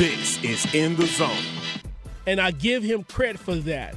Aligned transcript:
This 0.00 0.42
is 0.42 0.74
In 0.74 0.96
the 0.96 1.04
Zone. 1.04 1.36
And 2.26 2.40
I 2.40 2.52
give 2.52 2.82
him 2.82 3.04
credit 3.04 3.38
for 3.38 3.56
that. 3.56 3.94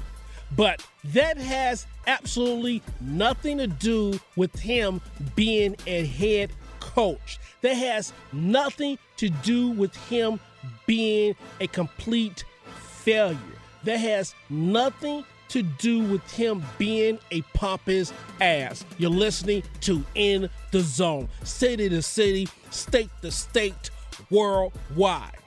But 0.54 0.86
that 1.14 1.38
has 1.38 1.88
absolutely 2.08 2.82
nothing 3.00 3.58
to 3.60 3.68
do 3.68 4.20
with 4.36 4.54
him 4.60 5.00
being 5.34 5.78
a 5.88 6.06
head 6.06 6.52
coach. 6.82 7.40
That 7.62 7.76
has 7.76 8.12
nothing 8.34 8.98
to 9.16 9.30
do 9.30 9.70
with 9.70 9.96
him 10.10 10.42
being 10.86 11.36
a 11.62 11.68
complete 11.68 12.44
failure. 12.76 13.38
That 13.86 14.02
has 14.02 14.36
nothing 14.50 15.24
to 15.48 15.64
do 15.64 16.02
with 16.02 16.30
him 16.34 16.66
being 16.78 17.18
a 17.32 17.44
pompous 17.54 18.12
ass. 18.42 18.84
You're 18.98 19.10
listening 19.10 19.64
to 19.80 20.04
In 20.16 20.50
the 20.72 20.82
Zone, 20.82 21.30
city 21.46 21.88
to 21.88 22.02
city, 22.02 22.50
state 22.72 23.10
to 23.22 23.32
state, 23.32 23.90
worldwide. 24.30 25.38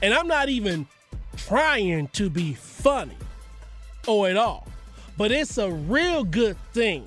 And 0.00 0.14
I'm 0.14 0.28
not 0.28 0.48
even 0.48 0.86
trying 1.36 2.08
to 2.08 2.30
be 2.30 2.54
funny 2.54 3.16
or 4.06 4.28
at 4.28 4.36
all, 4.36 4.68
but 5.16 5.32
it's 5.32 5.58
a 5.58 5.70
real 5.70 6.24
good 6.24 6.56
thing 6.72 7.06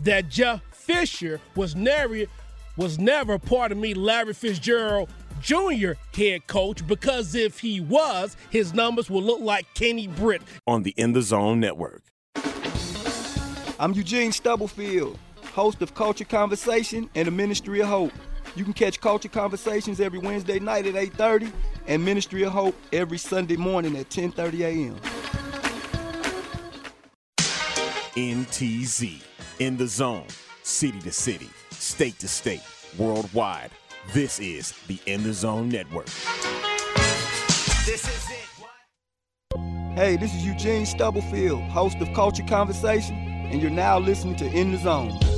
that 0.00 0.28
Jeff 0.28 0.62
Fisher 0.72 1.40
was 1.54 1.74
never 1.74 2.24
was 2.76 2.98
never 2.98 3.38
part 3.38 3.72
of 3.72 3.78
me, 3.78 3.92
Larry 3.92 4.32
Fitzgerald 4.32 5.10
Jr. 5.40 5.92
head 6.14 6.46
coach, 6.46 6.86
because 6.86 7.34
if 7.34 7.60
he 7.60 7.80
was, 7.80 8.36
his 8.50 8.72
numbers 8.74 9.10
would 9.10 9.24
look 9.24 9.40
like 9.40 9.66
Kenny 9.74 10.06
Britt 10.06 10.42
on 10.66 10.82
the 10.82 10.94
In 10.96 11.12
the 11.12 11.22
Zone 11.22 11.60
Network. 11.60 12.02
I'm 13.80 13.92
Eugene 13.92 14.32
Stubblefield, 14.32 15.18
host 15.52 15.82
of 15.82 15.94
Culture 15.94 16.24
Conversation 16.24 17.08
and 17.14 17.26
the 17.26 17.32
Ministry 17.32 17.80
of 17.80 17.88
Hope. 17.88 18.12
You 18.54 18.64
can 18.64 18.72
catch 18.72 19.00
Culture 19.00 19.28
Conversations 19.28 20.00
every 20.00 20.18
Wednesday 20.18 20.58
night 20.58 20.86
at 20.86 20.94
8:30 20.94 21.52
and 21.86 22.04
Ministry 22.04 22.42
of 22.42 22.52
Hope 22.52 22.74
every 22.92 23.18
Sunday 23.18 23.56
morning 23.56 23.96
at 23.96 24.08
10:30 24.10 24.64
a.m. 24.64 24.96
NTZ 28.16 29.22
in 29.60 29.76
the 29.76 29.86
zone, 29.86 30.26
city 30.62 30.98
to 31.00 31.12
city, 31.12 31.48
state 31.70 32.18
to 32.18 32.28
state, 32.28 32.62
worldwide. 32.96 33.70
This 34.12 34.40
is 34.40 34.72
the 34.88 34.98
In 35.06 35.22
the 35.22 35.32
Zone 35.32 35.68
Network. 35.68 36.06
This 37.86 38.04
is 38.08 38.30
it. 38.30 38.38
Hey, 39.94 40.16
this 40.16 40.34
is 40.34 40.44
Eugene 40.44 40.86
Stubblefield, 40.86 41.62
host 41.62 41.98
of 41.98 42.12
Culture 42.14 42.44
Conversation, 42.44 43.16
and 43.16 43.60
you're 43.60 43.70
now 43.70 43.98
listening 43.98 44.36
to 44.36 44.46
In 44.46 44.72
the 44.72 44.78
Zone. 44.78 45.37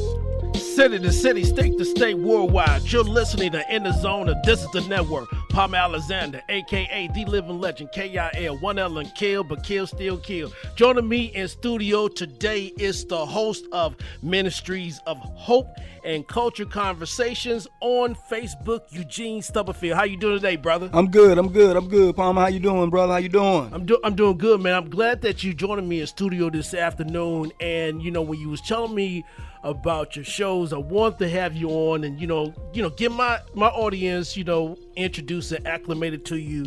City 0.81 0.99
to 0.99 1.13
city, 1.13 1.45
state 1.45 1.77
to 1.77 1.85
state, 1.85 2.17
worldwide. 2.17 2.91
You're 2.91 3.05
listening 3.05 3.53
to 3.53 3.63
In 3.71 3.83
the 3.83 3.93
Zone 3.93 4.31
of 4.31 4.43
This 4.45 4.63
is 4.63 4.71
the 4.71 4.81
Network. 4.89 5.29
Palmer 5.51 5.77
Alexander, 5.77 6.41
aka 6.49 7.07
The 7.15 7.27
Living 7.27 7.61
Legend, 7.61 7.91
KIL, 7.93 8.57
one 8.61 8.79
L 8.79 8.97
and 8.97 9.15
kill, 9.15 9.45
but 9.45 9.63
kill, 9.63 9.87
still 9.87 10.17
kill. 10.17 10.51
Joining 10.77 11.07
me 11.07 11.25
in 11.35 11.49
studio 11.49 12.09
today 12.09 12.73
is 12.79 13.05
the 13.05 13.27
host 13.27 13.67
of 13.73 13.95
Ministries 14.23 15.03
of 15.07 15.19
Hope 15.19 15.69
and 16.03 16.27
Culture 16.27 16.65
Conversations 16.65 17.69
on 17.83 18.15
Facebook, 18.15 18.81
Eugene 18.89 19.43
Stubblefield. 19.43 19.99
How 19.99 20.05
you 20.05 20.17
doing 20.17 20.37
today, 20.37 20.57
brother? 20.57 20.89
I'm 20.95 21.11
good. 21.11 21.37
I'm 21.37 21.53
good. 21.53 21.77
I'm 21.77 21.89
good. 21.89 22.17
Palmer, 22.17 22.41
how 22.41 22.49
you 22.49 22.59
doing, 22.59 22.89
brother? 22.89 23.13
How 23.13 23.19
you 23.19 23.29
doing? 23.29 23.69
I'm, 23.75 23.85
do- 23.85 24.01
I'm 24.03 24.15
doing 24.15 24.39
good, 24.39 24.63
man. 24.63 24.73
I'm 24.73 24.89
glad 24.89 25.21
that 25.21 25.45
you 25.45 25.53
joining 25.53 25.91
me 25.91 26.01
in 26.01 26.07
studio 26.07 26.49
this 26.49 26.73
afternoon. 26.73 27.53
And 27.61 28.03
you 28.03 28.11
know, 28.11 28.23
when 28.23 28.41
you 28.41 28.49
was 28.49 28.63
telling 28.63 28.95
me 28.95 29.27
about 29.63 30.17
your 30.17 30.25
shows. 30.25 30.73
I 30.73 30.79
want 30.79 31.19
to 31.19 31.29
have 31.29 31.57
you 31.57 31.69
on 31.71 32.05
and 32.05 32.21
you 32.21 32.27
know, 32.27 32.55
you 32.73 32.83
know, 32.83 32.91
get 32.91 33.13
my 33.13 33.41
my 33.55 33.69
audience, 33.69 34.37
you 34.37 34.45
know, 34.45 34.77
introduced 34.97 35.53
and 35.53 35.67
acclimated 35.67 36.25
to 36.27 36.37
you. 36.37 36.67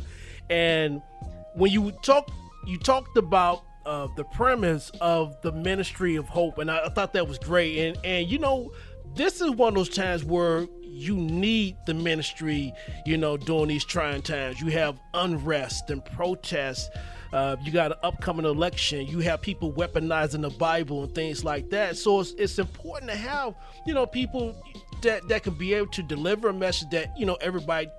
And 0.49 1.01
when 1.55 1.71
you 1.71 1.91
talk, 2.03 2.29
you 2.65 2.77
talked 2.77 3.17
about 3.17 3.63
uh, 3.85 4.07
the 4.15 4.23
premise 4.23 4.91
of 5.01 5.41
the 5.41 5.51
ministry 5.51 6.15
of 6.15 6.27
hope, 6.27 6.57
and 6.57 6.69
I, 6.69 6.85
I 6.85 6.89
thought 6.89 7.13
that 7.13 7.27
was 7.27 7.39
great. 7.39 7.77
And 7.79 8.05
and 8.05 8.29
you 8.29 8.39
know, 8.39 8.71
this 9.15 9.41
is 9.41 9.51
one 9.51 9.69
of 9.69 9.75
those 9.75 9.89
times 9.89 10.23
where 10.23 10.67
you 10.81 11.15
need 11.15 11.75
the 11.87 11.93
ministry, 11.93 12.71
you 13.05 13.17
know, 13.17 13.35
during 13.35 13.69
these 13.69 13.83
trying 13.83 14.21
times. 14.21 14.61
You 14.61 14.67
have 14.71 14.99
unrest 15.13 15.89
and 15.89 16.05
protests 16.05 16.89
uh, 17.33 17.55
you 17.63 17.71
got 17.71 17.91
an 17.91 17.97
upcoming 18.03 18.45
election. 18.45 19.07
You 19.07 19.19
have 19.21 19.41
people 19.41 19.73
weaponizing 19.73 20.43
the 20.43 20.51
Bible 20.51 21.03
and 21.03 21.15
things 21.15 21.43
like 21.43 21.71
that. 21.71 21.97
So 21.97 22.19
it's, 22.19 22.31
it's 22.33 22.59
important 22.59 23.09
to 23.09 23.17
have 23.17 23.55
you 23.87 23.95
know 23.95 24.05
people 24.05 24.55
that 25.01 25.27
that 25.29 25.41
can 25.41 25.55
be 25.55 25.73
able 25.73 25.87
to 25.87 26.03
deliver 26.03 26.49
a 26.49 26.53
message 26.53 26.91
that 26.91 27.11
you 27.17 27.25
know 27.25 27.35
everybody 27.41 27.89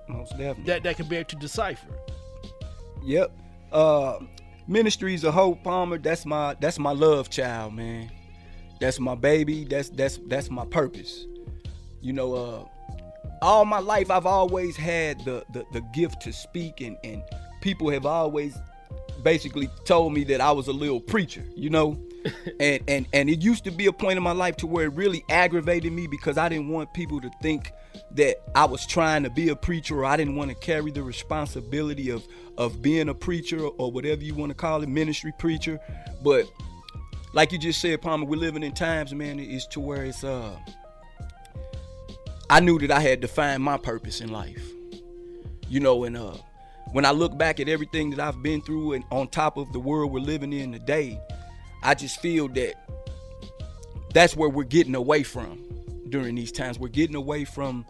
that 0.65 0.83
that 0.83 0.95
can 0.95 1.07
be 1.07 1.17
able 1.17 1.29
to 1.29 1.35
decipher. 1.35 1.99
Yep. 3.03 3.31
Uh, 3.73 4.19
Ministries 4.67 5.25
of 5.25 5.33
Hope 5.33 5.61
Palmer. 5.63 5.97
That's 5.97 6.25
my 6.25 6.55
that's 6.61 6.79
my 6.79 6.91
love 6.91 7.29
child, 7.29 7.73
man. 7.73 8.09
That's 8.79 9.01
my 9.01 9.15
baby. 9.15 9.65
That's 9.65 9.89
that's 9.89 10.17
that's 10.27 10.49
my 10.49 10.65
purpose. 10.65 11.25
You 11.99 12.13
know, 12.13 12.33
uh, 12.33 12.65
all 13.41 13.65
my 13.65 13.79
life 13.79 14.09
I've 14.09 14.25
always 14.25 14.77
had 14.77 15.19
the 15.25 15.43
the, 15.51 15.65
the 15.73 15.81
gift 15.93 16.21
to 16.21 16.31
speak 16.31 16.79
and 16.79 16.95
and 17.03 17.21
people 17.61 17.89
have 17.89 18.05
always 18.05 18.57
basically 19.25 19.67
told 19.85 20.13
me 20.13 20.23
that 20.23 20.39
I 20.39 20.51
was 20.51 20.67
a 20.67 20.71
little 20.71 21.01
preacher, 21.01 21.43
you 21.55 21.69
know? 21.71 21.99
and 22.59 22.81
and 22.87 23.07
and 23.11 23.29
it 23.29 23.41
used 23.41 23.65
to 23.65 23.71
be 23.71 23.87
a 23.87 23.91
point 23.91 24.17
in 24.17 24.23
my 24.23 24.31
life 24.31 24.55
to 24.57 24.67
where 24.67 24.85
it 24.85 24.93
really 24.93 25.25
aggravated 25.29 25.91
me 25.91 26.07
because 26.07 26.37
I 26.37 26.47
didn't 26.47 26.69
want 26.69 26.93
people 26.93 27.19
to 27.21 27.29
think 27.41 27.71
that 28.11 28.37
I 28.55 28.65
was 28.65 28.85
trying 28.85 29.23
to 29.23 29.29
be 29.29 29.49
a 29.49 29.55
preacher 29.55 29.99
or 29.99 30.05
I 30.05 30.15
didn't 30.15 30.35
want 30.35 30.49
to 30.49 30.55
carry 30.55 30.91
the 30.91 31.03
responsibility 31.03 32.09
of 32.09 32.25
of 32.57 32.81
being 32.81 33.09
a 33.09 33.13
preacher 33.13 33.59
or 33.59 33.91
whatever 33.91 34.23
you 34.23 34.33
want 34.33 34.51
to 34.51 34.55
call 34.55 34.81
it, 34.81 34.89
ministry 34.89 35.33
preacher. 35.37 35.79
But 36.23 36.49
like 37.33 37.51
you 37.51 37.57
just 37.57 37.81
said, 37.81 38.01
Palmer, 38.01 38.25
we're 38.25 38.39
living 38.39 38.63
in 38.63 38.73
times, 38.73 39.13
man, 39.13 39.39
it's 39.39 39.67
to 39.67 39.79
where 39.79 40.05
it's 40.05 40.23
uh 40.23 40.55
I 42.49 42.59
knew 42.59 42.77
that 42.79 42.91
I 42.91 42.99
had 42.99 43.21
to 43.21 43.27
find 43.27 43.61
my 43.61 43.77
purpose 43.77 44.21
in 44.21 44.31
life. 44.31 44.71
You 45.67 45.79
know, 45.79 46.03
and 46.03 46.15
uh 46.15 46.37
when 46.91 47.05
I 47.05 47.11
look 47.11 47.37
back 47.37 47.59
at 47.59 47.67
everything 47.67 48.09
that 48.11 48.19
I've 48.19 48.41
been 48.41 48.61
through 48.61 48.93
and 48.93 49.03
on 49.11 49.27
top 49.27 49.57
of 49.57 49.71
the 49.73 49.79
world 49.79 50.11
we're 50.11 50.19
living 50.19 50.53
in 50.53 50.71
today, 50.71 51.19
I 51.83 51.93
just 51.93 52.19
feel 52.21 52.47
that 52.49 52.75
that's 54.13 54.35
where 54.35 54.49
we're 54.49 54.63
getting 54.63 54.95
away 54.95 55.23
from 55.23 55.63
during 56.09 56.35
these 56.35 56.51
times. 56.51 56.79
We're 56.79 56.87
getting 56.87 57.15
away 57.15 57.45
from 57.45 57.85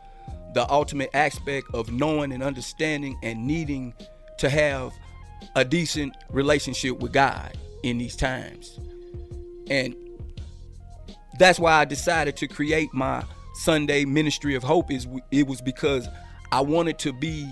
the 0.53 0.69
ultimate 0.72 1.09
aspect 1.13 1.67
of 1.73 1.91
knowing 1.91 2.31
and 2.31 2.41
understanding 2.41 3.17
and 3.22 3.45
needing 3.45 3.94
to 4.39 4.50
have 4.50 4.91
a 5.56 5.63
decent 5.63 6.16
relationship 6.29 7.00
with 7.00 7.13
God 7.13 7.57
in 7.83 7.97
these 7.97 8.16
times. 8.16 8.79
And 9.69 9.95
that's 11.38 11.59
why 11.59 11.73
I 11.73 11.85
decided 11.85 12.38
to 12.38 12.47
create 12.47 12.94
my 12.94 13.23
Sunday 13.56 14.06
Ministry 14.06 14.56
of 14.56 14.63
Hope 14.63 14.91
is 14.91 15.07
it 15.31 15.47
was 15.47 15.62
because 15.62 16.07
I 16.51 16.62
wanted 16.62 17.00
to 17.00 17.13
be 17.13 17.47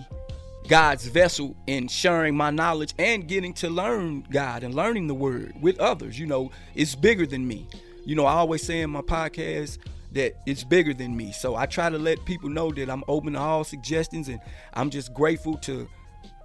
God's 0.67 1.05
vessel 1.07 1.55
in 1.67 1.87
sharing 1.87 2.35
my 2.35 2.49
knowledge 2.49 2.93
and 2.97 3.27
getting 3.27 3.53
to 3.55 3.69
learn 3.69 4.25
God 4.31 4.63
and 4.63 4.73
learning 4.73 5.07
the 5.07 5.13
word 5.13 5.53
with 5.59 5.79
others. 5.79 6.17
You 6.17 6.25
know, 6.25 6.51
it's 6.73 6.95
bigger 6.95 7.25
than 7.25 7.47
me. 7.47 7.67
You 8.05 8.15
know, 8.15 8.25
I 8.25 8.33
always 8.33 8.63
say 8.63 8.81
in 8.81 8.89
my 8.89 9.01
podcast 9.01 9.77
that 10.13 10.35
it's 10.45 10.63
bigger 10.63 10.93
than 10.93 11.15
me. 11.17 11.31
So 11.31 11.55
I 11.55 11.65
try 11.65 11.89
to 11.89 11.97
let 11.97 12.23
people 12.25 12.49
know 12.49 12.71
that 12.71 12.89
I'm 12.89 13.03
open 13.07 13.33
to 13.33 13.39
all 13.39 13.63
suggestions 13.63 14.29
and 14.29 14.39
I'm 14.73 14.89
just 14.89 15.13
grateful 15.13 15.57
to 15.59 15.87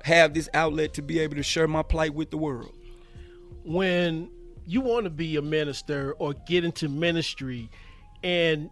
have 0.05 0.35
this 0.35 0.49
outlet 0.55 0.95
to 0.95 1.03
be 1.03 1.21
able 1.21 1.37
to 1.37 1.43
share 1.43 1.69
my 1.69 1.83
plight 1.83 2.15
with 2.15 2.31
the 2.31 2.39
world. 2.39 2.75
When 3.65 4.31
you 4.67 4.81
want 4.81 5.05
to 5.05 5.11
be 5.11 5.37
a 5.37 5.43
minister 5.43 6.15
or 6.19 6.35
get 6.47 6.65
into 6.65 6.89
ministry 6.89 7.71
and 8.23 8.71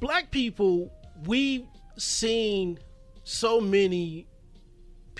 black 0.00 0.30
people, 0.30 0.90
we've 1.26 1.66
seen 1.96 2.78
so 3.24 3.60
many 3.60 4.26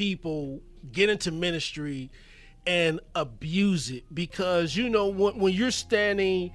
people 0.00 0.62
get 0.92 1.10
into 1.10 1.30
ministry 1.30 2.10
and 2.66 3.00
abuse 3.14 3.90
it 3.90 4.02
because 4.14 4.74
you 4.74 4.88
know 4.88 5.08
when, 5.08 5.38
when 5.38 5.52
you're 5.52 5.70
standing 5.70 6.50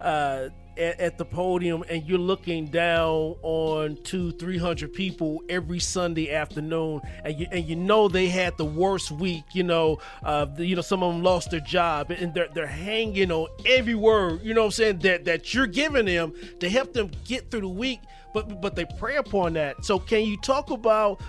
uh, 0.00 0.48
at, 0.78 0.98
at, 0.98 1.18
the 1.18 1.24
podium 1.26 1.84
and 1.90 2.04
you're 2.04 2.18
looking 2.18 2.68
down 2.68 3.36
on 3.42 3.98
two, 4.02 4.32
three 4.32 4.56
hundred 4.56 4.94
people 4.94 5.42
every 5.50 5.78
Sunday 5.78 6.32
afternoon, 6.32 7.02
and 7.22 7.38
you 7.38 7.46
and 7.52 7.66
you 7.66 7.76
know 7.76 8.08
they 8.08 8.28
had 8.28 8.56
the 8.56 8.64
worst 8.64 9.10
week. 9.10 9.44
You 9.52 9.64
know, 9.64 9.98
uh, 10.24 10.46
the, 10.46 10.64
you 10.64 10.74
know 10.74 10.80
some 10.80 11.02
of 11.02 11.12
them 11.12 11.22
lost 11.22 11.50
their 11.50 11.60
job, 11.60 12.10
and 12.10 12.32
they're 12.32 12.48
they're 12.54 12.66
hanging 12.66 13.30
on 13.30 13.48
every 13.66 13.94
word. 13.94 14.40
You 14.42 14.54
know 14.54 14.62
what 14.62 14.68
I'm 14.68 14.72
saying 14.72 14.98
that 15.00 15.26
that 15.26 15.52
you're 15.52 15.66
giving 15.66 16.06
them 16.06 16.32
to 16.60 16.70
help 16.70 16.94
them 16.94 17.10
get 17.26 17.50
through 17.50 17.60
the 17.60 17.68
week, 17.68 18.00
but 18.32 18.62
but 18.62 18.74
they 18.74 18.86
prey 18.98 19.16
upon 19.16 19.52
that. 19.52 19.84
So 19.84 19.98
can 19.98 20.22
you 20.22 20.38
talk 20.38 20.70
about? 20.70 21.20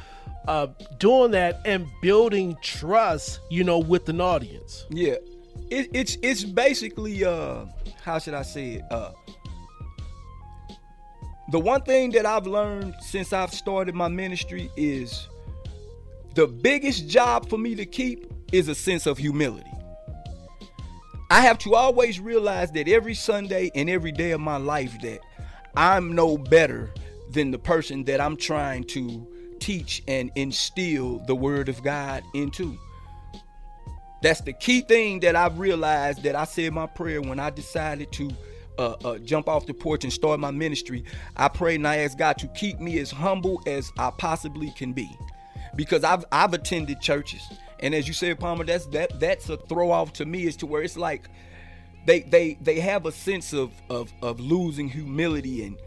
Uh, 0.48 0.68
doing 0.98 1.32
that 1.32 1.62
and 1.66 1.88
building 2.02 2.58
trust, 2.62 3.40
you 3.50 3.64
know, 3.64 3.80
with 3.80 4.08
an 4.10 4.22
audience. 4.22 4.86
Yeah, 4.90 5.16
it, 5.70 5.90
it's 5.94 6.18
it's 6.22 6.44
basically 6.44 7.24
uh, 7.26 7.66
how 8.02 8.20
should 8.20 8.34
I 8.34 8.44
say 8.44 8.76
it? 8.76 8.84
Uh, 8.90 9.12
the 11.52 11.60
one 11.60 11.82
thing 11.82 12.12
that 12.12 12.26
I've 12.26 12.48
learned 12.48 12.96
since 13.02 13.34
I've 13.34 13.54
started 13.54 13.96
my 13.96 14.08
ministry 14.08 14.70
is 14.76 15.28
the 16.36 16.48
biggest 16.48 17.08
job 17.08 17.50
for 17.50 17.58
me 17.58 17.76
to 17.76 17.86
keep 17.86 18.32
is 18.52 18.68
a 18.68 18.76
sense 18.76 19.06
of 19.06 19.18
humility. 19.18 19.72
I 21.30 21.42
have 21.42 21.58
to 21.60 21.76
always 21.76 22.20
realize 22.22 22.72
that 22.72 22.88
every 22.88 23.14
Sunday 23.14 23.70
and 23.76 23.90
every 23.90 24.14
day 24.14 24.32
of 24.32 24.40
my 24.40 24.58
life 24.58 24.96
that 25.02 25.20
I'm 25.76 26.16
no 26.16 26.38
better 26.38 26.94
than 27.32 27.52
the 27.52 27.60
person 27.60 28.06
that 28.06 28.22
I'm 28.22 28.38
trying 28.38 28.86
to 28.86 29.28
teach 29.68 30.02
and 30.08 30.32
instill 30.36 31.20
the 31.28 31.36
word 31.36 31.68
of 31.68 31.84
God 31.84 32.24
into. 32.34 32.78
That's 34.22 34.40
the 34.40 34.54
key 34.54 34.80
thing 34.80 35.20
that 35.20 35.36
I've 35.36 35.60
realized 35.60 36.24
that 36.24 36.36
I 36.38 36.46
said 36.46 36.72
my 36.72 36.86
prayer 36.88 37.22
when 37.22 37.38
I 37.38 37.50
decided 37.50 38.10
to 38.14 38.32
uh, 38.78 38.96
uh, 39.04 39.18
jump 39.18 39.50
off 39.50 39.66
the 39.66 39.74
porch 39.74 40.06
and 40.06 40.14
start 40.14 40.40
my 40.40 40.52
ministry. 40.52 41.04
I 41.36 41.50
pray 41.50 41.76
and 41.76 41.86
I 41.86 41.98
ask 41.98 42.18
God 42.18 42.38
to 42.38 42.48
keep 42.48 42.80
me 42.80 42.98
as 43.00 43.12
humble 43.12 43.62
as 43.68 43.92
I 44.00 44.10
possibly 44.18 44.72
can 44.72 44.94
be, 44.94 45.10
because 45.76 46.06
I've 46.06 46.24
I've 46.32 46.54
attended 46.54 47.02
churches, 47.02 47.42
and 47.82 47.94
as 47.94 48.08
you 48.08 48.14
said, 48.14 48.40
Palmer, 48.40 48.64
that's 48.64 48.86
that 48.88 49.20
that's 49.20 49.50
a 49.50 49.58
throw 49.58 49.92
off 49.92 50.14
to 50.14 50.26
me, 50.26 50.48
as 50.48 50.56
to 50.58 50.66
where 50.66 50.82
it's 50.82 50.96
like 50.96 51.28
they 52.06 52.22
they 52.22 52.58
they 52.62 52.80
have 52.80 53.06
a 53.06 53.12
sense 53.12 53.52
of 53.52 53.74
of 53.90 54.14
of 54.22 54.40
losing 54.40 54.88
humility 54.88 55.66
and 55.66 55.78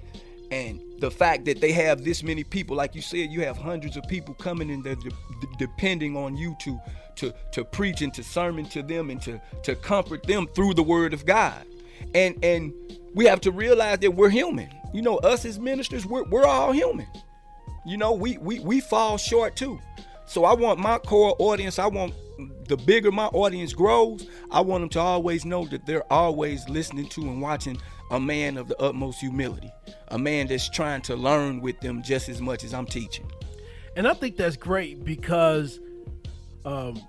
and 0.51 0.81
the 0.99 1.11
fact 1.11 1.45
that 1.45 1.61
they 1.61 1.73
have 1.73 2.05
this 2.05 2.23
many 2.23 2.45
people 2.45 2.77
like 2.77 2.95
you 2.95 3.03
said 3.03 3.31
you 3.31 3.41
have 3.43 3.57
hundreds 3.57 3.97
of 3.97 4.07
people 4.09 4.35
coming 4.35 4.71
and 4.71 4.85
they're 4.85 4.97
de- 4.97 5.11
depending 5.59 6.17
on 6.17 6.37
you 6.37 6.57
to 6.61 6.79
to 7.17 7.35
to 7.53 7.65
preach 7.65 8.03
and 8.03 8.13
to 8.15 8.23
sermon 8.23 8.65
to 8.67 8.83
them 8.83 9.11
and 9.11 9.21
to 9.23 9.41
to 9.63 9.75
comfort 9.77 10.23
them 10.25 10.47
through 10.55 10.75
the 10.75 10.83
word 10.83 11.13
of 11.15 11.27
god. 11.27 11.65
And 12.15 12.43
and 12.43 12.73
we 13.15 13.27
have 13.27 13.41
to 13.43 13.53
realize 13.53 13.99
that 13.99 14.13
we're 14.13 14.31
human. 14.31 14.69
You 14.93 15.03
know 15.03 15.19
us 15.19 15.45
as 15.45 15.59
ministers 15.59 16.07
we're, 16.07 16.25
we're 16.25 16.47
all 16.47 16.73
human. 16.73 17.07
You 17.87 17.97
know 17.99 18.13
we 18.13 18.39
we 18.39 18.59
we 18.61 18.81
fall 18.81 19.19
short 19.19 19.57
too. 19.57 19.79
So 20.27 20.45
i 20.45 20.55
want 20.55 20.79
my 20.79 20.99
core 20.99 21.35
audience 21.41 21.81
i 21.81 21.89
want 21.89 22.15
the 22.69 22.77
bigger 22.77 23.11
my 23.11 23.27
audience 23.27 23.73
grows 23.73 24.29
i 24.53 24.61
want 24.61 24.83
them 24.83 24.89
to 24.89 25.01
always 25.01 25.45
know 25.45 25.67
that 25.67 25.85
they're 25.87 26.11
always 26.13 26.69
listening 26.69 27.09
to 27.09 27.23
and 27.23 27.43
watching 27.43 27.77
a 28.11 28.21
man 28.21 28.57
of 28.57 28.69
the 28.69 28.77
utmost 28.81 29.21
humility, 29.21 29.73
a 30.09 30.19
man 30.19 30.49
that's 30.49 30.69
trying 30.69 31.01
to 31.03 31.17
learn 31.17 31.61
with 31.61 31.81
them 31.81 32.03
just 32.03 32.29
as 32.29 32.41
much 32.41 32.65
as 32.65 32.75
I'm 32.75 32.87
teaching. 32.87 33.31
And 33.97 34.07
I 34.07 34.15
think 34.15 34.37
that's 34.37 34.57
great 34.57 35.05
because 35.05 35.79
um, 36.65 37.01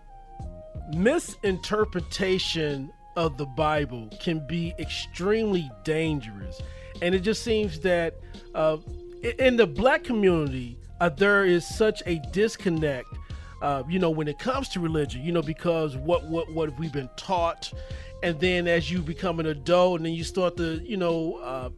misinterpretation 0.94 2.92
of 3.16 3.38
the 3.38 3.46
Bible 3.46 4.10
can 4.20 4.46
be 4.48 4.74
extremely 4.80 5.70
dangerous. 5.84 6.62
And 7.02 7.16
it 7.16 7.22
just 7.22 7.44
seems 7.44 7.80
that 7.80 8.16
uh, 8.54 8.78
in 9.40 9.58
the 9.58 9.68
black 9.68 10.04
community, 10.04 10.78
uh, 11.00 11.10
there 11.10 11.46
is 11.46 11.66
such 11.68 12.04
a 12.06 12.20
disconnect. 12.32 13.08
Uh, 13.62 13.84
you 13.88 14.00
know, 14.00 14.10
when 14.10 14.28
it 14.28 14.40
comes 14.40 14.68
to 14.70 14.80
religion, 14.80 15.22
you 15.24 15.32
know, 15.32 15.42
because 15.42 15.96
what 15.96 16.26
what 16.28 16.52
what 16.54 16.78
we've 16.80 16.92
been 16.92 17.10
taught, 17.16 17.72
and 18.24 18.40
then 18.40 18.68
as 18.68 18.90
you 18.92 19.02
become 19.02 19.40
an 19.40 19.46
adult 19.46 19.98
and 19.98 20.06
then 20.06 20.14
you 20.14 20.24
start 20.24 20.58
to 20.58 20.82
you 20.84 20.98
know 20.98 21.36
uh, 21.38 21.70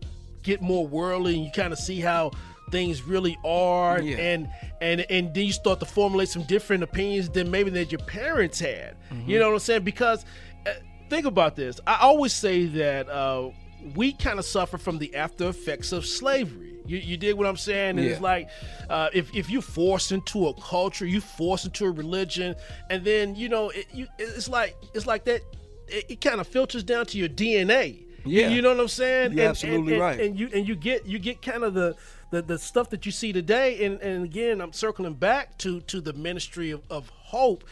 get 0.41 0.61
more 0.61 0.85
worldly 0.85 1.35
and 1.35 1.45
you 1.45 1.51
kind 1.51 1.73
of 1.73 1.79
see 1.79 1.99
how 1.99 2.31
things 2.71 3.03
really 3.03 3.37
are 3.45 4.01
yeah. 4.01 4.17
and 4.17 4.49
and 4.81 5.05
and 5.09 5.33
then 5.33 5.45
you 5.45 5.53
start 5.53 5.79
to 5.79 5.85
formulate 5.85 6.29
some 6.29 6.43
different 6.43 6.81
opinions 6.81 7.29
than 7.29 7.51
maybe 7.51 7.69
that 7.69 7.91
your 7.91 7.99
parents 8.01 8.59
had 8.59 8.95
mm-hmm. 9.11 9.29
you 9.29 9.37
know 9.37 9.47
what 9.47 9.53
i'm 9.53 9.59
saying 9.59 9.83
because 9.83 10.25
uh, 10.65 10.71
think 11.09 11.25
about 11.25 11.55
this 11.55 11.79
i 11.85 11.97
always 12.01 12.33
say 12.33 12.65
that 12.65 13.07
uh, 13.09 13.49
we 13.95 14.13
kind 14.13 14.39
of 14.39 14.45
suffer 14.45 14.77
from 14.77 14.97
the 14.97 15.13
after 15.15 15.49
effects 15.49 15.91
of 15.91 16.05
slavery 16.05 16.72
you, 16.85 16.97
you 16.97 17.17
dig 17.17 17.35
what 17.35 17.47
I'm 17.47 17.57
saying? 17.57 17.97
And 17.97 18.05
yeah. 18.05 18.11
it's 18.11 18.21
like 18.21 18.49
uh, 18.89 19.09
if, 19.13 19.33
if 19.35 19.49
you're 19.49 19.61
forced 19.61 20.11
into 20.11 20.47
a 20.47 20.53
culture, 20.53 21.05
you 21.05 21.21
forced 21.21 21.65
into 21.65 21.85
a 21.85 21.91
religion, 21.91 22.55
and 22.89 23.03
then 23.03 23.35
you 23.35 23.49
know 23.49 23.69
it, 23.69 23.87
you, 23.93 24.07
it's 24.17 24.49
like 24.49 24.75
it's 24.93 25.05
like 25.05 25.25
that 25.25 25.41
it, 25.87 26.05
it 26.09 26.21
kind 26.21 26.41
of 26.41 26.47
filters 26.47 26.83
down 26.83 27.05
to 27.07 27.17
your 27.17 27.29
DNA. 27.29 28.03
Yeah, 28.25 28.47
you, 28.47 28.55
you 28.55 28.61
know 28.61 28.69
what 28.69 28.79
I'm 28.79 28.87
saying? 28.87 29.33
You're 29.33 29.41
and, 29.41 29.49
absolutely 29.49 29.93
and, 29.93 30.01
right. 30.01 30.19
And 30.19 30.39
you 30.39 30.49
and 30.53 30.67
you 30.67 30.75
get 30.75 31.05
you 31.05 31.19
get 31.19 31.41
kind 31.41 31.63
of 31.63 31.73
the 31.73 31.95
the, 32.31 32.41
the 32.41 32.57
stuff 32.57 32.89
that 32.89 33.05
you 33.05 33.11
see 33.11 33.31
today. 33.31 33.85
And, 33.85 34.01
and 34.01 34.25
again, 34.25 34.59
I'm 34.59 34.73
circling 34.73 35.13
back 35.13 35.57
to 35.59 35.81
to 35.81 36.01
the 36.01 36.13
ministry 36.13 36.71
of, 36.71 36.81
of 36.89 37.09
hope. 37.09 37.63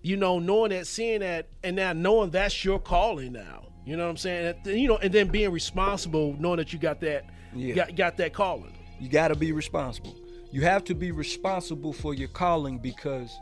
You 0.00 0.16
know, 0.16 0.38
knowing 0.38 0.70
that, 0.70 0.86
seeing 0.86 1.20
that, 1.20 1.48
and 1.64 1.74
now 1.74 1.92
knowing 1.92 2.30
that's 2.30 2.64
your 2.64 2.78
calling 2.78 3.32
now. 3.32 3.66
You 3.84 3.96
know 3.96 4.04
what 4.04 4.10
I'm 4.10 4.16
saying? 4.16 4.54
And, 4.64 4.78
you 4.78 4.86
know, 4.86 4.98
and 4.98 5.12
then 5.12 5.28
being 5.28 5.50
responsible, 5.50 6.36
knowing 6.38 6.58
that 6.58 6.72
you 6.72 6.78
got 6.78 7.00
that, 7.00 7.24
yeah. 7.54 7.74
got 7.74 7.96
got 7.96 8.16
that 8.18 8.32
calling. 8.32 8.72
You 9.00 9.08
got 9.08 9.28
to 9.28 9.36
be 9.36 9.52
responsible. 9.52 10.16
You 10.50 10.62
have 10.62 10.84
to 10.84 10.94
be 10.94 11.12
responsible 11.12 11.92
for 11.92 12.14
your 12.14 12.28
calling 12.28 12.78
because 12.78 13.36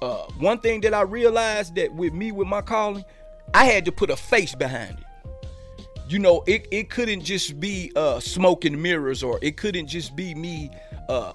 uh, 0.00 0.24
one 0.38 0.58
thing 0.58 0.80
that 0.82 0.94
I 0.94 1.02
realized 1.02 1.74
that 1.74 1.92
with 1.92 2.12
me 2.12 2.32
with 2.32 2.48
my 2.48 2.62
calling, 2.62 3.04
I 3.52 3.66
had 3.66 3.84
to 3.86 3.92
put 3.92 4.10
a 4.10 4.16
face 4.16 4.54
behind 4.54 4.98
it. 4.98 5.04
You 6.08 6.18
know, 6.18 6.42
it, 6.46 6.66
it 6.70 6.90
couldn't 6.90 7.22
just 7.22 7.60
be 7.60 7.92
uh, 7.94 8.20
smoke 8.20 8.64
and 8.64 8.80
mirrors, 8.82 9.22
or 9.22 9.38
it 9.42 9.56
couldn't 9.56 9.86
just 9.86 10.16
be 10.16 10.34
me 10.34 10.70
uh, 11.08 11.32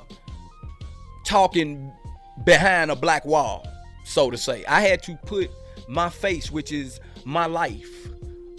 talking 1.25 1.93
behind 2.43 2.91
a 2.91 2.95
black 2.95 3.25
wall, 3.25 3.67
so 4.03 4.29
to 4.31 4.37
say. 4.37 4.65
I 4.65 4.81
had 4.81 5.01
to 5.03 5.15
put 5.25 5.49
my 5.87 6.09
face, 6.09 6.51
which 6.51 6.71
is 6.71 6.99
my 7.23 7.45
life, 7.45 8.09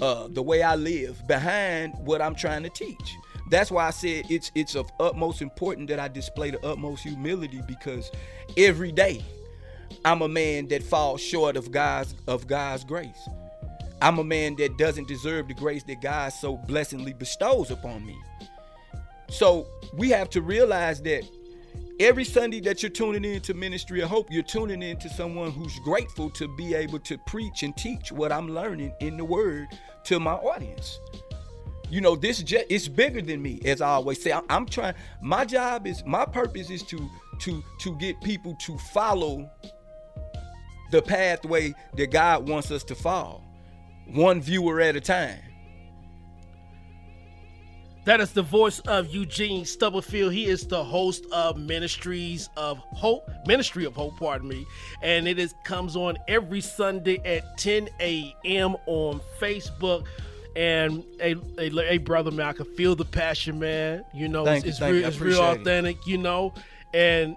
uh, 0.01 0.29
the 0.29 0.43
way 0.43 0.63
I 0.63 0.77
live, 0.77 1.27
behind 1.27 1.95
what 1.99 2.23
I'm 2.23 2.35
trying 2.35 2.63
to 2.63 2.71
teach. 2.71 3.17
That's 3.49 3.71
why 3.71 3.87
I 3.87 3.91
said 3.91 4.25
it's 4.29 4.51
it's 4.55 4.75
of 4.75 4.91
utmost 4.99 5.41
important 5.41 5.89
that 5.89 5.99
I 5.99 6.09
display 6.09 6.51
the 6.51 6.65
utmost 6.67 7.03
humility 7.03 7.63
because 7.67 8.11
every 8.57 8.93
day 8.93 9.25
I'm 10.05 10.23
a 10.23 10.29
man 10.29 10.69
that 10.69 10.83
falls 10.83 11.21
short 11.21 11.57
of 11.57 11.71
God's 11.71 12.15
of 12.27 12.47
God's 12.47 12.85
grace. 12.85 13.29
I'm 14.03 14.19
a 14.19 14.25
man 14.25 14.57
that 14.57 14.77
doesn't 14.77 15.09
deserve 15.09 15.49
the 15.49 15.55
grace 15.55 15.83
that 15.85 16.03
God 16.03 16.31
so 16.31 16.57
blessingly 16.57 17.15
bestows 17.15 17.71
upon 17.71 18.05
me. 18.05 18.17
So 19.29 19.67
we 19.95 20.11
have 20.11 20.29
to 20.31 20.43
realize 20.43 21.01
that 21.03 21.25
every 21.99 22.25
Sunday 22.25 22.61
that 22.61 22.83
you're 22.83 22.91
tuning 22.91 23.25
in 23.25 23.41
to 23.43 23.55
Ministry 23.55 24.03
of 24.03 24.11
Hope, 24.11 24.31
you're 24.31 24.43
tuning 24.43 24.83
in 24.83 24.99
to 24.99 25.09
someone 25.09 25.51
who's 25.51 25.79
grateful 25.81 26.31
to 26.31 26.47
be 26.57 26.75
able 26.75 26.99
to 27.01 27.17
preach 27.27 27.63
and 27.63 27.77
teach 27.77 28.13
what 28.13 28.33
I'm 28.33 28.55
learning 28.55 28.93
in 29.01 29.17
the 29.17 29.25
Word 29.25 29.67
to 30.05 30.21
my 30.21 30.35
audience. 30.35 30.99
You 31.91 32.01
know, 32.01 32.17
this 32.17 32.43
jet 32.43 32.67
it's 32.69 32.89
bigger 32.89 33.23
than 33.23 33.41
me, 33.41 33.61
as 33.65 33.81
I 33.81 33.91
always 33.91 34.21
say. 34.23 34.33
I'm 34.49 34.67
trying. 34.67 34.95
My 35.21 35.45
job 35.45 35.87
is 35.87 36.05
my 36.05 36.25
purpose 36.25 36.71
is 36.71 36.83
to 36.85 37.09
to 37.41 37.63
to 37.81 37.97
get 37.97 38.21
people 38.23 38.57
to 38.63 38.77
follow 38.79 39.49
the 40.91 41.03
pathway 41.03 41.75
that 41.95 42.11
God 42.11 42.49
wants 42.49 42.71
us 42.71 42.85
to 42.85 42.95
follow 42.95 43.43
one 44.07 44.41
viewer 44.41 44.81
at 44.81 44.97
a 44.97 45.01
time. 45.01 45.41
That 48.05 48.21
is 48.21 48.31
the 48.31 48.43
voice 48.43 48.79
of 48.81 49.09
Eugene 49.09 49.65
Stubblefield. 49.65 50.33
He 50.33 50.47
is 50.47 50.65
the 50.69 50.85
host 50.85 51.27
of 51.33 51.59
Ministries 51.59 52.49
of 52.57 52.79
Hope, 52.79 53.29
Ministry 53.49 53.85
of 53.85 53.97
Hope, 53.97 54.17
pardon 54.17 54.47
me. 54.47 54.65
And 55.03 55.27
it 55.27 55.41
is 55.41 55.57
comes 55.65 55.97
on 55.97 56.17
every 56.29 56.61
Sunday 56.61 57.19
at 57.25 57.59
10 57.59 57.89
a.m. 58.01 58.77
on 58.87 59.21
Facebook. 59.41 60.07
And 60.57 61.05
a, 61.21 61.37
a, 61.59 61.93
a 61.93 61.99
brother 61.99 62.31
man, 62.31 62.47
I 62.47 62.53
can 62.55 62.65
feel 62.65 62.97
the 62.97 63.05
passion, 63.05 63.59
man. 63.59 64.05
You 64.15 64.27
know, 64.27 64.45
thank 64.45 64.65
it's, 64.65 64.81
you, 64.81 64.87
it's 64.87 64.95
real, 64.95 65.09
it's 65.09 65.21
real 65.21 65.43
authentic, 65.43 65.99
it. 65.99 66.07
you 66.07 66.17
know. 66.17 66.55
And 66.95 67.37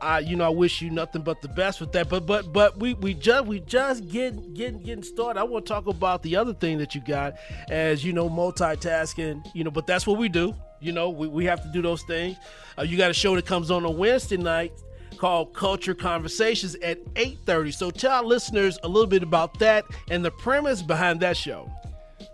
I 0.00 0.18
you 0.20 0.36
know 0.36 0.44
I 0.44 0.50
wish 0.50 0.80
you 0.80 0.90
nothing 0.90 1.22
but 1.22 1.42
the 1.42 1.48
best 1.48 1.80
with 1.80 1.90
that. 1.92 2.08
But 2.08 2.26
but 2.26 2.52
but 2.52 2.78
we 2.78 2.94
we 2.94 3.14
just 3.14 3.46
we 3.46 3.60
just 3.60 4.08
getting 4.08 4.54
getting 4.54 4.80
getting 4.80 5.02
started. 5.02 5.40
I 5.40 5.42
want 5.42 5.66
to 5.66 5.72
talk 5.72 5.86
about 5.88 6.22
the 6.22 6.36
other 6.36 6.54
thing 6.54 6.78
that 6.78 6.94
you 6.94 7.00
got 7.00 7.34
as 7.68 8.04
you 8.04 8.12
know 8.12 8.28
multitasking. 8.28 9.44
You 9.54 9.64
know, 9.64 9.70
but 9.70 9.86
that's 9.86 10.06
what 10.06 10.18
we 10.18 10.28
do. 10.28 10.54
You 10.80 10.92
know, 10.92 11.08
we, 11.10 11.26
we 11.26 11.44
have 11.46 11.62
to 11.62 11.68
do 11.72 11.80
those 11.80 12.02
things. 12.02 12.36
Uh, 12.78 12.82
you 12.82 12.98
got 12.98 13.10
a 13.10 13.14
show 13.14 13.34
that 13.34 13.46
comes 13.46 13.70
on 13.70 13.84
a 13.84 13.90
Wednesday 13.90 14.36
night 14.36 14.72
called 15.16 15.54
Culture 15.54 15.94
Conversations 15.94 16.74
at 16.76 17.02
8:30. 17.14 17.74
So 17.74 17.90
tell 17.90 18.12
our 18.12 18.24
listeners 18.24 18.78
a 18.82 18.88
little 18.88 19.08
bit 19.08 19.22
about 19.22 19.58
that 19.58 19.84
and 20.10 20.24
the 20.24 20.30
premise 20.30 20.82
behind 20.82 21.20
that 21.20 21.36
show. 21.36 21.70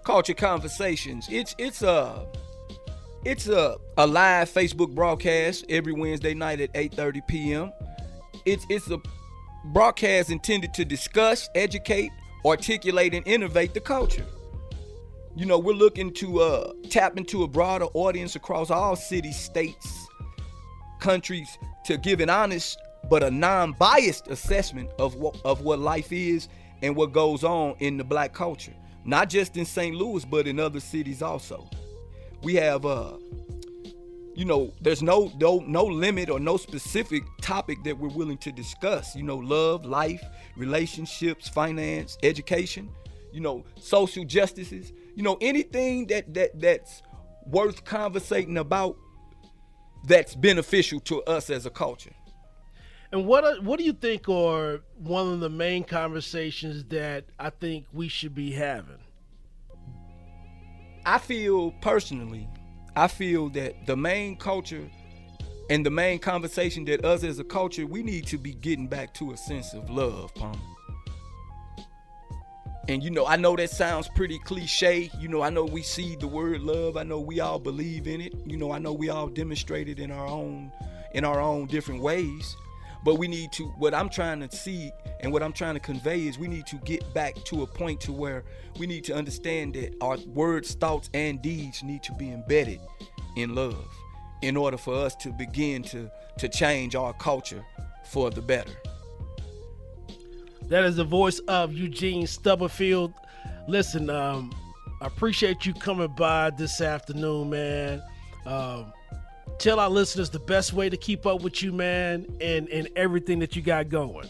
Culture 0.05 0.35
Conversations. 0.35 1.29
It's 1.31 1.55
it's 1.59 1.83
a 1.83 2.27
it's 3.25 3.49
a, 3.49 3.77
a 3.99 4.07
live 4.07 4.49
Facebook 4.49 4.95
broadcast 4.95 5.67
every 5.69 5.93
Wednesday 5.93 6.35
night 6.35 6.61
at 6.61 6.73
8:30 6.73 7.27
p.m. 7.27 7.73
It's 8.47 8.65
it's 8.71 8.91
a 8.91 9.01
broadcast 9.67 10.31
intended 10.31 10.73
to 10.75 10.85
discuss, 10.85 11.49
educate, 11.55 12.11
articulate, 12.45 13.15
and 13.15 13.27
innovate 13.27 13.75
the 13.75 13.81
culture. 13.81 14.25
You 15.37 15.47
know, 15.47 15.59
we're 15.59 15.75
looking 15.75 16.13
to 16.15 16.41
uh, 16.41 16.73
tap 16.89 17.17
into 17.17 17.43
a 17.45 17.49
broader 17.49 17.87
audience 17.95 18.37
across 18.37 18.71
all 18.71 18.97
cities, 18.97 19.39
states, 19.39 20.09
countries 20.99 21.59
to 21.85 21.99
give 21.99 22.21
an 22.21 22.31
honest 22.31 22.79
but 23.09 23.23
a 23.23 23.31
non-biased 23.31 24.29
assessment 24.29 24.91
of 24.99 25.15
what 25.15 25.39
of 25.45 25.63
what 25.63 25.79
life 25.79 26.13
is 26.13 26.49
and 26.83 26.97
what 26.97 27.13
goes 27.13 27.45
on 27.45 27.75
in 27.81 27.97
the 27.97 28.05
black 28.05 28.33
culture. 28.33 28.75
Not 29.05 29.31
just 29.31 29.57
in 29.57 29.65
St. 29.65 29.95
Louis, 29.97 30.25
but 30.25 30.47
in 30.47 30.61
other 30.61 30.81
cities 30.81 31.23
also 31.23 31.69
we 32.43 32.55
have 32.55 32.87
uh 32.87 33.17
you 34.35 34.45
know, 34.47 34.73
there's 34.81 35.03
no 35.03 35.31
no 35.39 35.59
no 35.67 35.85
limit 35.85 36.31
or 36.31 36.41
no 36.41 36.57
specific 36.57 37.23
topic 37.43 37.83
that 37.85 37.99
we're 37.99 38.09
willing 38.09 38.39
to 38.39 38.53
discuss. 38.53 39.15
You 39.15 39.25
know, 39.25 39.37
love, 39.37 39.85
life, 39.85 40.23
relationships, 40.57 41.49
finance, 41.49 42.17
education, 42.23 42.89
you 43.33 43.41
know, 43.41 43.65
social 43.79 44.25
justices, 44.25 44.93
you 45.15 45.23
know, 45.23 45.37
anything 45.41 46.07
that 46.07 46.33
that 46.33 46.59
that's 46.59 47.03
worth 47.45 47.85
conversating 47.85 48.57
about 48.57 48.97
that's 50.05 50.35
beneficial 50.35 51.01
to 51.01 51.23
us 51.25 51.51
as 51.51 51.67
a 51.67 51.71
culture. 51.71 52.15
And 53.13 53.27
what 53.27 53.45
uh, 53.45 53.57
what 53.63 53.79
do 53.79 53.85
you 53.85 53.93
think 53.93 54.29
are 54.29 54.81
one 54.99 55.33
of 55.33 55.41
the 55.41 55.51
main 55.51 55.83
conversations 55.83 56.85
that 56.91 57.25
I 57.39 57.51
think 57.51 57.87
we 57.93 58.09
should 58.09 58.35
be 58.35 58.53
having? 58.53 58.99
I 61.05 61.19
feel 61.19 61.73
personally, 61.81 62.49
I 62.95 63.09
feel 63.09 63.49
that 63.51 63.87
the 63.87 63.97
main 63.97 64.37
culture 64.37 64.89
and 65.71 65.85
the 65.85 65.91
main 65.91 66.19
conversation 66.19 66.85
that 66.85 67.05
us 67.05 67.25
as 67.25 67.39
a 67.39 67.45
culture, 67.45 67.87
we 67.87 68.03
need 68.03 68.27
to 68.27 68.39
be 68.39 68.53
getting 68.55 68.87
back 68.87 69.15
to 69.15 69.33
a 69.33 69.37
sense 69.37 69.73
of 69.73 69.91
love, 69.91 70.33
Palmer. 70.35 70.59
And 72.89 73.03
you 73.03 73.11
know, 73.11 73.27
I 73.27 73.37
know 73.37 73.57
that 73.57 73.71
sounds 73.71 74.09
pretty 74.09 74.39
cliche. 74.41 75.11
You 75.19 75.29
know, 75.29 75.43
I 75.43 75.51
know 75.51 75.65
we 75.65 75.83
see 75.83 76.17
the 76.17 76.27
word 76.27 76.61
love. 76.61 76.97
I 76.97 77.03
know 77.03 77.21
we 77.21 77.41
all 77.41 77.59
believe 77.59 78.07
in 78.07 78.21
it. 78.21 78.35
You 78.47 78.57
know, 78.57 78.73
I 78.73 78.79
know 78.79 78.93
we 78.93 79.11
all 79.11 79.29
demonstrate 79.29 79.89
it 79.89 79.99
in 79.99 80.11
our 80.11 80.27
own 80.27 80.73
in 81.13 81.25
our 81.25 81.41
own 81.41 81.67
different 81.67 82.03
ways. 82.03 82.57
But 83.05 83.15
we 83.17 83.29
need 83.29 83.53
to 83.53 83.65
what 83.79 83.95
I'm 83.95 84.09
trying 84.09 84.47
to 84.47 84.55
see 84.55 84.93
and 85.21 85.33
what 85.33 85.43
I'm 85.43 85.53
trying 85.53 85.75
to 85.75 85.81
convey 85.81 86.27
is 86.27 86.39
we 86.39 86.49
need 86.49 86.67
to 86.67 86.77
get 86.77 87.15
back 87.15 87.35
to 87.47 87.63
a 87.63 87.67
point 87.67 88.01
to 88.03 88.13
where 88.13 88.45
we 88.79 88.87
need 88.87 89.05
to 89.05 89.15
understand 89.15 89.75
that 89.75 89.95
our 90.01 90.19
words, 90.27 90.75
thoughts, 90.75 91.09
and 91.15 91.41
deeds 91.41 91.83
need 91.83 92.03
to 92.05 92.13
be 92.13 92.31
embedded 92.31 92.81
in 93.37 93.55
love 93.55 93.87
in 94.43 94.57
order 94.57 94.77
for 94.77 94.95
us 94.95 95.15
to 95.17 95.31
begin 95.31 95.83
to 95.85 96.11
to 96.39 96.49
change 96.49 96.95
our 96.95 97.13
culture 97.15 97.65
for 98.05 98.31
the 98.31 98.43
better. 98.43 98.73
That 100.63 100.85
is 100.85 100.97
the 100.97 101.05
voice 101.05 101.41
of 101.41 101.73
Eugene 101.73 102.27
Stubblefield. 102.27 103.13
Listen, 103.67 104.09
um, 104.09 104.53
I 105.01 105.07
appreciate 105.07 105.67
you 105.67 105.75
coming 105.75 106.15
by 106.17 106.51
this 106.51 106.81
afternoon, 106.81 107.51
man. 107.51 108.03
Um, 108.47 108.93
tell 109.59 109.81
our 109.81 109.91
listeners 109.91 110.31
the 110.31 110.39
best 110.39 110.73
way 110.73 110.89
to 110.89 110.97
keep 110.97 111.27
up 111.27 111.43
with 111.43 111.63
you, 111.63 111.73
man, 111.73 112.27
and 112.41 112.69
and 112.69 112.89
everything 112.97 113.39
that 113.41 113.57
you 113.57 113.63
got 113.63 113.89
going. 113.89 114.29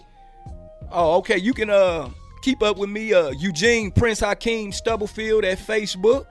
Oh, 0.90 1.18
okay. 1.18 1.38
You 1.38 1.52
can 1.52 1.70
uh 1.70 2.10
keep 2.42 2.62
up 2.62 2.76
with 2.76 2.90
me, 2.90 3.12
uh 3.12 3.30
Eugene 3.30 3.90
Prince 3.90 4.20
Hakeem 4.20 4.72
Stubblefield 4.72 5.44
at 5.44 5.58
Facebook. 5.58 6.26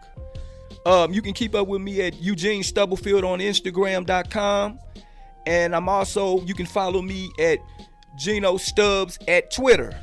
Um, 0.86 1.14
you 1.14 1.22
can 1.22 1.34
keep 1.34 1.56
up 1.56 1.68
with 1.68 1.82
me 1.82 2.02
at 2.02 2.20
Eugene 2.22 2.64
Stubblefield 2.64 3.24
on 3.24 3.40
Instagram.com. 3.40 4.80
And 5.46 5.76
I'm 5.76 5.90
also, 5.90 6.42
you 6.42 6.54
can 6.54 6.66
follow 6.66 7.02
me 7.02 7.32
at 7.40 7.60
Geno 8.18 8.58
Stubbs 8.58 9.18
at 9.28 9.52
Twitter. 9.52 10.00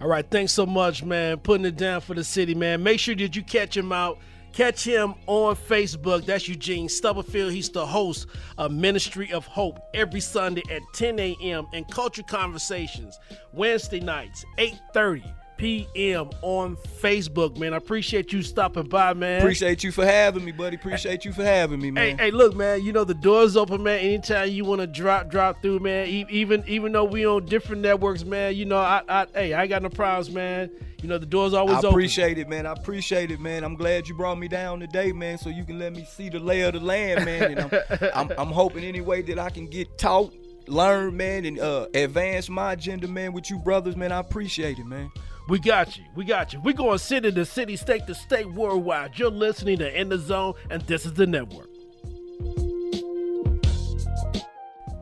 All 0.00 0.06
right, 0.06 0.24
thanks 0.30 0.52
so 0.52 0.64
much, 0.64 1.02
man. 1.02 1.38
Putting 1.38 1.66
it 1.66 1.76
down 1.76 2.00
for 2.00 2.14
the 2.14 2.22
city, 2.22 2.54
man. 2.54 2.82
Make 2.82 3.00
sure 3.00 3.16
that 3.16 3.34
you 3.34 3.42
catch 3.42 3.76
him 3.76 3.90
out. 3.90 4.18
Catch 4.58 4.82
him 4.82 5.14
on 5.28 5.54
Facebook. 5.54 6.26
That's 6.26 6.48
Eugene 6.48 6.88
Stubblefield. 6.88 7.52
He's 7.52 7.70
the 7.70 7.86
host 7.86 8.26
of 8.58 8.72
Ministry 8.72 9.32
of 9.32 9.46
Hope 9.46 9.78
every 9.94 10.18
Sunday 10.18 10.64
at 10.68 10.82
10 10.94 11.20
a.m. 11.20 11.68
and 11.72 11.88
Culture 11.92 12.24
Conversations 12.24 13.20
Wednesday 13.52 14.00
nights, 14.00 14.44
8:30 14.58 15.32
p.m. 15.58 16.30
on 16.40 16.76
Facebook, 16.76 17.58
man. 17.58 17.74
I 17.74 17.76
appreciate 17.76 18.32
you 18.32 18.42
stopping 18.42 18.88
by, 18.88 19.12
man. 19.12 19.40
Appreciate 19.40 19.84
you 19.84 19.92
for 19.92 20.06
having 20.06 20.44
me, 20.44 20.52
buddy. 20.52 20.76
Appreciate 20.76 21.24
you 21.24 21.32
for 21.32 21.44
having 21.44 21.80
me, 21.80 21.90
man. 21.90 22.16
Hey, 22.16 22.26
hey, 22.26 22.30
look, 22.30 22.56
man. 22.56 22.82
You 22.82 22.92
know 22.92 23.04
the 23.04 23.14
door's 23.14 23.56
open, 23.56 23.82
man. 23.82 23.98
Anytime 23.98 24.50
you 24.50 24.64
want 24.64 24.80
to 24.80 24.86
drop, 24.86 25.28
drop 25.28 25.60
through, 25.60 25.80
man. 25.80 26.06
Even, 26.06 26.64
even 26.66 26.92
though 26.92 27.04
we 27.04 27.26
on 27.26 27.44
different 27.44 27.82
networks, 27.82 28.24
man. 28.24 28.56
You 28.56 28.64
know, 28.64 28.78
I, 28.78 29.02
I, 29.08 29.26
hey, 29.34 29.54
I 29.54 29.66
got 29.66 29.82
no 29.82 29.90
problems, 29.90 30.30
man. 30.30 30.70
You 31.02 31.08
know 31.08 31.18
the 31.18 31.26
door's 31.26 31.54
always 31.54 31.76
I 31.76 31.78
open. 31.78 31.90
appreciate 31.90 32.38
it, 32.38 32.48
man. 32.48 32.66
I 32.66 32.72
appreciate 32.72 33.30
it, 33.30 33.38
man. 33.38 33.62
I'm 33.62 33.76
glad 33.76 34.08
you 34.08 34.14
brought 34.16 34.38
me 34.38 34.48
down 34.48 34.80
today, 34.80 35.12
man, 35.12 35.38
so 35.38 35.48
you 35.48 35.64
can 35.64 35.78
let 35.78 35.94
me 35.94 36.04
see 36.04 36.28
the 36.28 36.40
lay 36.40 36.62
of 36.62 36.72
the 36.72 36.80
land, 36.80 37.24
man. 37.24 37.52
And 37.52 37.60
I'm, 37.60 38.10
I'm, 38.14 38.38
I'm 38.38 38.48
hoping 38.52 38.82
any 38.82 39.00
way 39.00 39.22
that 39.22 39.38
I 39.38 39.50
can 39.50 39.66
get 39.66 39.96
taught, 39.96 40.34
learn, 40.66 41.16
man, 41.16 41.44
and 41.44 41.60
uh, 41.60 41.86
advance 41.94 42.48
my 42.48 42.72
agenda, 42.72 43.06
man, 43.06 43.32
with 43.32 43.48
you 43.48 43.60
brothers, 43.60 43.94
man. 43.96 44.10
I 44.10 44.18
appreciate 44.18 44.80
it, 44.80 44.86
man. 44.86 45.10
We 45.48 45.58
got 45.58 45.96
you. 45.96 46.04
We 46.14 46.26
got 46.26 46.52
you. 46.52 46.60
We're 46.60 46.74
going 46.74 46.98
city 46.98 47.32
to 47.32 47.44
city, 47.46 47.76
state 47.76 48.06
to 48.06 48.14
state, 48.14 48.52
worldwide. 48.52 49.18
You're 49.18 49.30
listening 49.30 49.78
to 49.78 49.98
In 49.98 50.10
the 50.10 50.18
Zone, 50.18 50.52
and 50.68 50.82
this 50.82 51.06
is 51.06 51.14
the 51.14 51.26
network. 51.26 51.70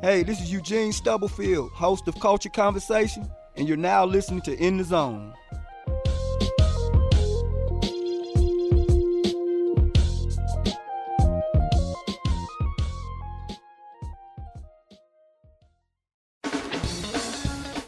Hey, 0.02 0.22
this 0.22 0.40
is 0.40 0.52
Eugene 0.52 0.92
Stubblefield, 0.92 1.72
host 1.72 2.06
of 2.06 2.20
Culture 2.20 2.48
Conversation, 2.48 3.28
and 3.56 3.66
you're 3.66 3.76
now 3.76 4.04
listening 4.04 4.40
to 4.42 4.56
In 4.56 4.76
the 4.76 4.84
Zone. 4.84 5.34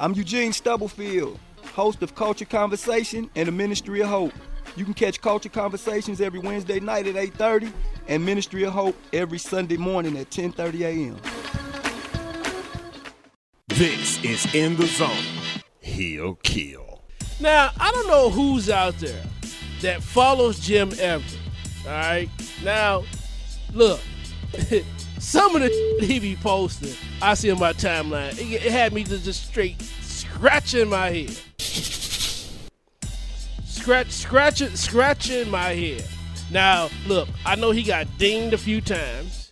I'm 0.00 0.14
Eugene 0.14 0.52
Stubblefield, 0.52 1.38
host 1.78 2.02
of 2.02 2.12
Culture 2.16 2.44
Conversation 2.44 3.30
and 3.37 3.47
the 3.47 3.52
Ministry 3.52 4.00
of 4.00 4.08
Hope. 4.08 4.32
You 4.75 4.85
can 4.85 4.94
catch 4.94 5.20
Culture 5.20 5.49
Conversations 5.49 6.20
every 6.20 6.40
Wednesday 6.40 6.80
night 6.80 7.06
at 7.06 7.14
8:30 7.14 7.73
and 8.08 8.26
Ministry 8.26 8.64
of 8.64 8.73
Hope 8.73 8.97
every 9.12 9.38
Sunday 9.38 9.76
morning 9.76 10.18
at 10.18 10.28
10:30 10.28 10.80
a.m. 10.80 11.16
This 13.68 14.20
is 14.25 14.52
In 14.56 14.75
the 14.76 14.87
Zone. 14.87 15.62
He'll 15.78 16.35
kill. 16.42 17.04
Now, 17.38 17.70
I 17.78 17.92
don't 17.92 18.08
know 18.08 18.28
who's 18.28 18.68
out 18.68 18.99
there 18.99 19.23
that 19.80 20.02
follows 20.02 20.58
Jim 20.58 20.90
Everett. 20.99 21.38
All 21.85 21.92
right. 21.92 22.28
Now, 22.64 23.04
look, 23.73 24.00
some 25.20 25.54
of 25.54 25.62
the 25.62 25.99
he 26.00 26.18
be 26.18 26.35
posting, 26.35 26.92
I 27.23 27.35
see 27.35 27.52
on 27.52 27.61
my 27.61 27.73
timeline. 27.73 28.32
It, 28.32 28.66
it 28.66 28.73
had 28.73 28.92
me 28.92 29.04
just 29.04 29.47
straight 29.47 29.80
scratching 30.00 30.88
my 30.88 31.11
head, 31.11 31.40
scratch, 33.88 34.11
scratching, 34.11 34.76
scratching 34.76 35.50
my 35.50 35.71
head. 35.71 36.04
Now, 36.50 36.90
look, 37.07 37.26
I 37.47 37.54
know 37.54 37.71
he 37.71 37.83
got 37.83 38.07
dinged 38.18 38.52
a 38.52 38.59
few 38.59 38.83
times, 38.83 39.50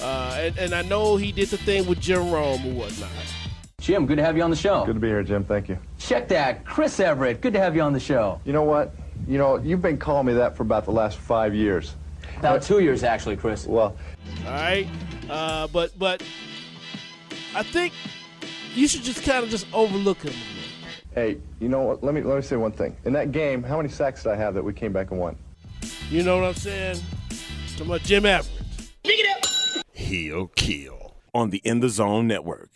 uh, 0.00 0.38
and, 0.40 0.56
and 0.56 0.74
I 0.74 0.80
know 0.80 1.18
he 1.18 1.30
did 1.30 1.48
the 1.48 1.58
thing 1.58 1.86
with 1.86 2.00
Jim 2.00 2.30
Rome 2.30 2.66
or 2.66 2.72
whatnot. 2.72 3.10
Jim, 3.82 4.06
good 4.06 4.16
to 4.16 4.24
have 4.24 4.34
you 4.34 4.42
on 4.42 4.48
the 4.48 4.56
show. 4.56 4.82
Good 4.86 4.94
to 4.94 5.00
be 5.00 5.08
here, 5.08 5.22
Jim. 5.22 5.44
Thank 5.44 5.68
you. 5.68 5.76
Check 5.98 6.26
that. 6.28 6.64
Chris 6.64 6.98
Evert, 7.00 7.42
good 7.42 7.52
to 7.52 7.60
have 7.60 7.76
you 7.76 7.82
on 7.82 7.92
the 7.92 8.00
show. 8.00 8.40
You 8.46 8.54
know 8.54 8.62
what? 8.62 8.94
You 9.28 9.36
know, 9.36 9.58
you've 9.58 9.82
been 9.82 9.98
calling 9.98 10.26
me 10.26 10.32
that 10.32 10.56
for 10.56 10.62
about 10.62 10.86
the 10.86 10.90
last 10.90 11.18
five 11.18 11.54
years. 11.54 11.96
About 12.38 12.62
two 12.62 12.80
years, 12.80 13.02
actually, 13.02 13.36
Chris. 13.36 13.66
Well, 13.66 13.94
All 14.46 14.52
right, 14.52 14.88
uh, 15.28 15.66
but 15.66 15.98
but 15.98 16.22
I 17.54 17.62
think 17.62 17.92
you 18.74 18.88
should 18.88 19.02
just 19.02 19.22
kind 19.22 19.44
of 19.44 19.50
just 19.50 19.66
overlook 19.74 20.22
him. 20.22 20.32
A 21.16 21.20
little. 21.20 21.32
hey, 21.32 21.40
you 21.60 21.68
know 21.68 21.82
what? 21.82 22.02
Let 22.04 22.14
me 22.14 22.22
let 22.22 22.36
me 22.36 22.42
say 22.42 22.56
one 22.56 22.72
thing. 22.72 22.96
In 23.04 23.12
that 23.14 23.32
game, 23.32 23.62
how 23.62 23.76
many 23.76 23.88
sacks 23.88 24.22
did 24.22 24.32
I 24.32 24.36
have 24.36 24.54
that 24.54 24.64
we 24.64 24.72
came 24.72 24.92
back 24.92 25.10
and 25.10 25.20
won? 25.20 25.36
You 26.10 26.22
know 26.22 26.36
what 26.38 26.46
I'm 26.46 26.54
saying? 26.54 26.98
Talking 27.72 27.86
about 27.86 28.02
Jim 28.02 28.26
Everett. 28.26 28.50
He'll 29.92 30.48
kill 30.48 31.16
on 31.34 31.50
the 31.50 31.60
In 31.64 31.80
the 31.80 31.88
Zone 31.88 32.26
Network. 32.26 32.70